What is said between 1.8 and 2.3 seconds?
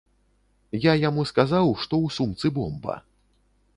што ў